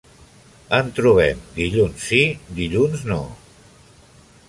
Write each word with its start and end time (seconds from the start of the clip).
En 0.77 0.89
trobem 0.99 1.45
dilluns 1.59 2.07
sí, 2.09 2.23
dilluns 2.61 3.05
no. 3.13 3.23